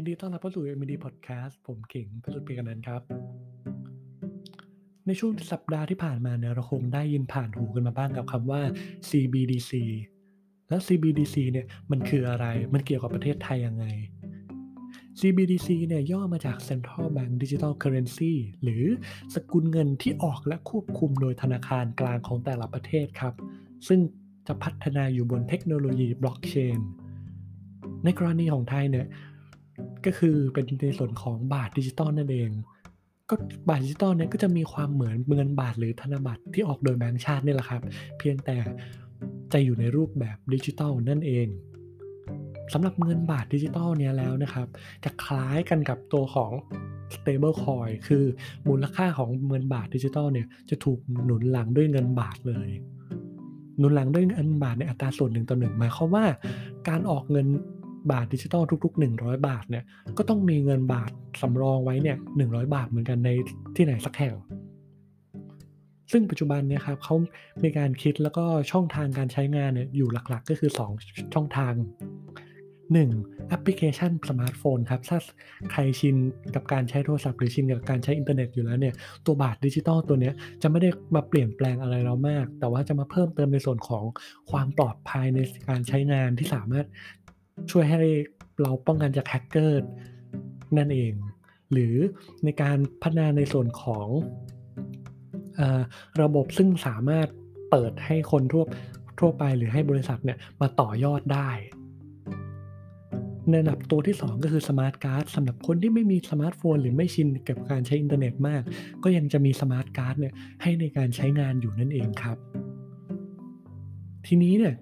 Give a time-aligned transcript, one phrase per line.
[0.00, 3.02] ยินดีต้อนรับเข้าสู่ MD Podcast ผมเก่งพรุษเปียกันนั้นครับ
[5.06, 8.62] ในช่วงสัปดาห์ที่ผ่านมาเนี่ยเราคงได้ยินผ่านหูกันมาบ้างกับคำว่า
[9.08, 9.72] CBDC
[10.68, 13.86] แล้ว CBDC เนี่ยมันคืออะไร มันเกี่ยวกับประเทศไทยยังไง
[15.20, 18.84] CBDC เนี่ยย่อมาจาก Central Bank Digital Currency หรือ
[19.34, 23.34] สกุลเงินที่ออกและควบคุมโดยธนาคารกลางของแต่ละประเทศครับ
[23.88, 24.00] ซึ่ง
[24.46, 26.80] จะพัฒนาอยู่บนเทคโนโลยีบล็อกเชน
[28.04, 29.06] ในกรณีของไทยเนี่ย
[30.06, 32.50] ก็คือเป็นในส่วนของบาทดิจิตอลนั่นเอง
[33.30, 33.34] ก็
[33.68, 37.82] บาทดิจิตอลเนี่ยก็จะมีความเหมือนเงินบาทหรือธนบัตรที่ออกโดยแบงก์ชาตินี่แหละครับ
[38.18, 38.56] เพียงแต่
[39.52, 41.46] จะอยู่ในรูปแบบดิจิตอลนั่นเอง
[42.72, 44.66] สำหรับเงินบาทดิจิตอลเนี่ยแล้วนะครับ
[45.04, 46.52] จะคล้ายกันกับตัวของ
[47.14, 48.24] stable coin คือ
[48.68, 52.68] มูลค่าของเงินบาทดิจิตอลเนี่ยจะถูกหนุนหลังด้วยเงินบาทเลย
[53.78, 56.24] หนุนหลังด้วยเงินบาทในอัตราส่วนหนึ่งต่อหนึ่งหมายความว่า
[56.88, 57.46] การออกเงิน
[58.12, 59.84] บาทดิจิตอลทุก ๆ 100 บาทเนี่ย
[60.18, 61.10] ก็ต้องมีเงินบาท
[61.42, 63.30] สำรองไว้เนี่ย100บาทเหมือนกันใน
[63.76, 64.34] ที่ไหนสักแห่ง
[66.12, 67.14] ซึ่งปัจจุบันเนี่ยครับเขา
[67.62, 71.74] มีการคิดแล้วก็ช่องทางการใช้งานเนี่ยอยู่หลักๆ ก็คือ 2 ช่องทาง
[72.94, 73.48] 1.
[73.48, 75.18] แอปพลิเคชันสมาร์ทโฟนครับ ถ้า
[75.72, 76.16] ใครชิน
[76.54, 78.94] กับการใช้โทรศัพท์หรือชินกับการใช้อินเทอร์เน็ตอยู่แล้วเนี่ย
[79.26, 84.04] ตัวบาทดิจิตอลตัวนี้จะไม่ได้มาเปลี่ยนแปลงอะไรเรามาก แต่ว่าจะมาเพิ่มเติมในส่วนของ
[84.50, 86.86] ความปลอดภัยในการใช้งานที่สามารถ
[87.70, 88.00] ช่วยให้
[88.62, 89.80] เราป้องกันจากแฮกเกอร์
[90.78, 91.12] นั่นเอง
[91.72, 91.94] หรือ
[92.44, 94.08] ในการพัฒนาในส่วนของ
[95.60, 95.62] อ
[96.22, 97.28] ระบบซึ่งสามารถ
[97.70, 98.64] เปิดให้คนทั่ว
[99.18, 101.50] ทั่วไปหรือให้บริษัทเนี่ยมาต่อยอดได้
[103.48, 108.62] ในระดับตัวที่ 2 ก็คือสมาร์ทการ์ดสำหรับคนที่ไม่มีสมาร์ทโฟน หรือไม่ชินกับการใช้อินเทอร์เน็ตมาก
[109.02, 112.36] ก็ยังจะมีสมาร์ทการ์ดเนี่ยให้ในการใช้งานอยู่นั่นเองครับ
[114.26, 114.74] ทีนี้เนี่ย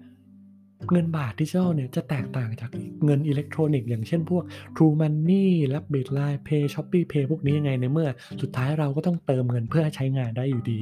[0.91, 2.71] เงินบาทดิจิทัลเนี่ยจะแตกต่างจาก
[3.05, 4.43] เงินอิเล็กทรอนิกส์อย่างเช่นพวก
[4.75, 8.09] True Money Rabbit LINE Pay Shopee Pay พวกนี้ยังไงในเมื่อ
[8.41, 10.81] สุดท้ายเราก็ต้องเติมเงินเพื่อใช้งานได้อยู่ดี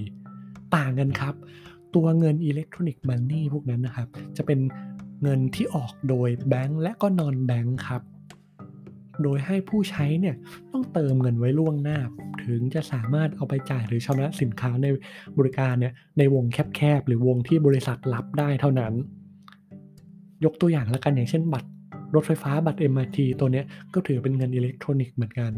[0.75, 1.35] ต่างกันครับ
[1.95, 4.07] ตัวเงิน electronic money พวกนั้นนะครับ
[4.37, 4.59] จะเป็น
[5.23, 8.01] เงินที่ออกโดยแบงก์และก็ non-bank ครับ
[9.23, 10.35] โดยให้ผู้ใช้เนี่ย
[10.71, 11.99] ต้องเติมเงินไว้ล่วงหน้า
[12.45, 14.87] ถึงจะสามารถเอาไปจ่ายหรือชำระสินค้าใน
[15.37, 16.45] บริการเนี่ยในวง
[16.75, 18.93] แคบๆหรือวงที่บริษัทรับได้เท่านั้น
[20.45, 21.69] ยกตัวอย่างแล้วกันอย่างเช่นบัตร
[22.15, 25.51] รถไฟฟ้าบัตร MRT ตัวนี้ก็ถือเป็นเงินอิเล็กทรอนิกส์เหมือนกัน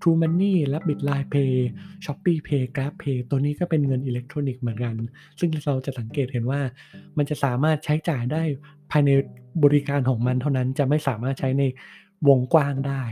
[0.00, 1.54] True Money และ Bitline Pay
[2.04, 4.94] Shopee Pay Grab Pay ตัวนี้ก็เป็นเงินอิเล็กทรอนิกส์เหมือนกัน
[5.38, 6.60] ซึ่งเราจะสังเกตเห็นว่า
[7.16, 8.42] มันจะสามารถใช้จ่ายได้
[8.90, 9.10] ภายใน
[9.64, 11.64] บริการของมันเท่านั้นจะไม่สามารถใช้ใน
[12.28, 13.02] วงกว้างได้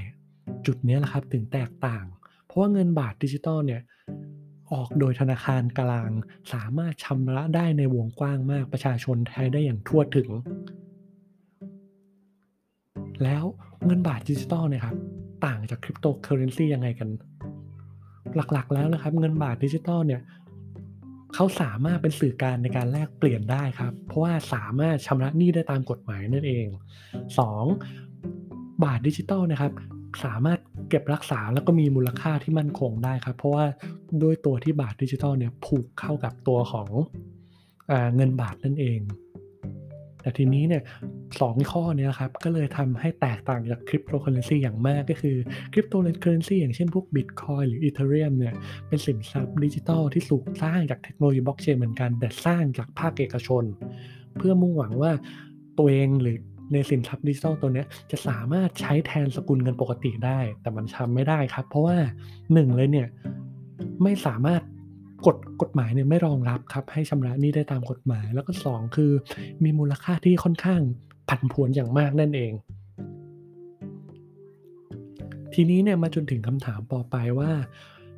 [0.66, 2.04] จุดนี้แหละครับถึงแตกต่าง
[2.46, 3.82] เพราะว่าเงินบาทดิจิตอลเนี่ย
[4.72, 6.10] ออกโดยธนาคารกลาง
[6.52, 10.28] สามารถชำระได้ในวงกว้างมากประชาชนใช้ได้อย่างทั่วถึง
[13.22, 13.44] แล้ว
[13.86, 14.96] เงินบาทดิจิตอลเนี่ยครับ
[15.46, 17.08] ต่างจากคริปโตเคอร์เรนซียังไงกัน
[18.52, 20.22] หลักๆแล้วนะครับ เงินบาทดิจิตอลเนี่ย
[21.34, 26.66] เขาสามารถเป็นสื่อการในการแลกเปลี่ยนได้ครับ เพราะว่าสามารถชำระหนี้ได้ตามกฎหมายนั่นเอง
[27.96, 28.84] 2.
[28.84, 29.72] บาทดิจิตอลนะครับ
[30.24, 30.58] สามารถ
[30.88, 33.64] เก็บรักษาแล้วก็มีมูลค่าที่มั่นคงได้ครับ เพราะว่า
[34.22, 36.88] ด้วยตัวที่บาทดิจิตอลเนี่ยผูกเข้ากับตัวของ
[38.16, 39.00] เงินบาทนั่นเอง
[40.24, 40.82] แต่ทีนี้เนี่ย
[41.40, 45.36] สองข้อนี้ครับก็เลยทำให้แตกต่างจากคริปโตเคอร์เรนซีอย่างมากก็คือ
[45.72, 48.54] คริปโตเคอร์เรนซีอย่างเช่นพวกบิตคอยน์หรืออีเธอเรียมเนี่ย
[48.88, 53.64] เป็นสินทรัพย์ดิจิทัลที่สูกสร้างจากเทคโนโลยีบล็อกเชนเหมือนกัน แต่สร้างจากภาคเอกชน
[54.36, 55.12] เพื่อมุ่งหวังว่า
[55.78, 56.38] ตัวเองหรือ
[56.72, 61.96] ในสินทรัพย์ดิจิทัลตัวนี้จะสามารถใช้แทนสกุลเงินปกติได้ แต่มันทำไม่ได้ครับ เพราะว่า
[62.52, 63.08] หนึ่งเลยเนี่ย
[64.02, 64.62] ไม่สามารถ
[65.26, 69.12] กฎกฎหมายเนี่ยไม่รองรับครับให้ชำระหนี้ได้ตามกฎหมาย แล้วก็ 2 คือ
[69.64, 70.80] มีมูลค่าที่ค่อนข้าง
[71.28, 72.52] ผันผวนอย่างมากนั่นเอง
[75.54, 77.50] ทีนี้เนี่ยมาจนถึงคำถามต่อไปว่า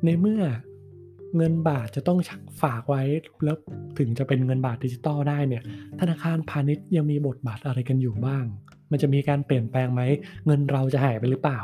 [0.05, 0.41] ในเมื่อ
[1.37, 2.19] เงินบาทจะต้อง
[2.61, 3.01] ฝากไว้
[3.43, 3.55] แล้ว
[3.97, 5.63] ถึงจะเป็นเงินบาทดิจิตอลได้เนี่ย
[5.99, 8.45] ธนาคารพาณิชย์ยังมีบทบาทอะไรกันอยู่บ้าง
[8.91, 10.01] มันจะมีการเปลี่ยนแปลงไหม
[10.45, 11.61] เงินเราจะหายไปหรือเปล่า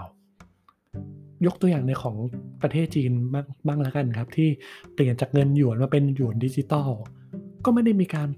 [1.45, 2.17] ยกตัวอย่างในของ
[2.61, 4.49] ประเทศจีนบ้างางแล้วกันครับ ที่
[4.93, 6.89] เปลี่ยนจากเงินหยวนมาเป็นหยวนดิจิตอล
[7.65, 8.29] ก็ไม่ได้มีการ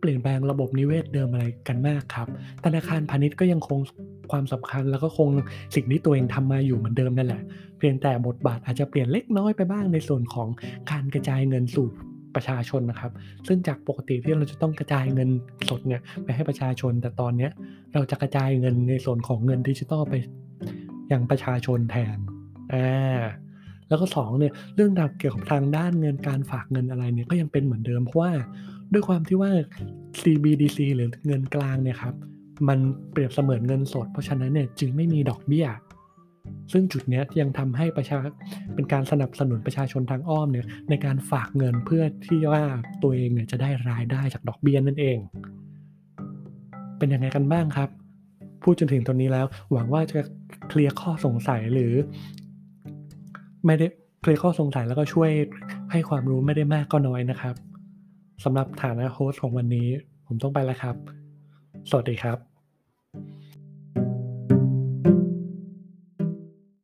[0.00, 2.28] เปลี่ยนแปลงระบบนิเวศเดิมอะไรกันมากครับ
[2.64, 3.78] ธนาคารพาณิชย์ก็ยังคง
[4.30, 5.28] ความสำคัญแล้วก็คง
[5.74, 7.42] สิ่งที่ตัวเองทำมาอยู่เหมือนเดิมนั่นแหละ
[7.78, 10.48] เพียงแต่บทบาทอาจจะเปลี่ยนเล็กน้อยไปบ้างในส่วนของ
[10.90, 11.86] การกระจายเงินสู่
[12.34, 13.12] ประชาชนนะครับ
[13.46, 15.28] ซึ่งจากปกติที่เราจะต้องกระจายเงิน
[15.68, 17.48] สดเนี่ยไปให้ประชาชน แต่ตอนนี้
[17.94, 20.14] เราจะกระจายเงินในส่วนของเงินดิจิตอลไป
[21.12, 22.18] ยังประชาชนแทน
[22.72, 23.20] อ่า
[23.88, 28.32] แล้วก็2เนี่ยเรื่องราวเกี่ยวกับทางด้านเงินการฝากเงินอะไรเนี่ยก็ยังเป็นเหมือนเดิมเพราะว่า
[28.92, 29.50] ด้วยความที่ว่า
[30.20, 32.14] CBDC หรือเงินกลางเนี่ยครับ
[32.68, 32.78] มัน
[33.12, 35.66] เปรียบเสมือนเงินสด เพราะฉะนั้นเนี่ยจึงไม่มีดอกเบี้ย
[36.72, 38.18] ซึ่งจุดนี้ยังทำให้ประชา
[38.74, 42.64] เป็นการสนับสนุนประชาชนทางอ้อมเนี่ยในการฝากเงินเพื่อที่ว่า
[43.02, 45.18] ตัวเองเนี่ยจะได้รายได้จากดอกเบี้ยนั่นเอง
[46.98, 47.90] เป็นยังไงกันบ้างครับ
[48.62, 50.20] พูดจนถึงตรงนี้แล้วหวังว่าจะ
[50.68, 51.92] เคลียร์ข้อสงสัยหรือ
[53.66, 53.86] ไม่ได้
[54.20, 55.30] เคลียร์ข้อสงสัยแล้วก็ช่วย
[55.90, 57.54] ให้ความรู้ไม่ได้มากก็น้อยนะครับ
[58.44, 59.88] สำหรับฐานะโฮสต์ของวันนี้
[60.26, 60.96] ผมต้องไปแล้วครับ
[61.90, 62.38] สวัสดีครับ